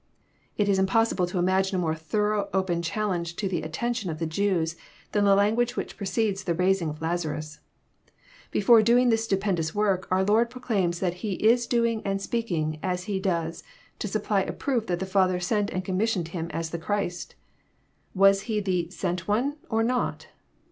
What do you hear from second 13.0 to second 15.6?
He does to sup ply a proof that the Father